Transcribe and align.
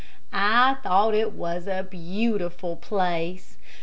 I 0.33 0.77
thought 0.81 1.13
it 1.13 1.33
was 1.33 1.67
a 1.67 1.83
beautiful 1.83 2.75
place. 2.75 3.57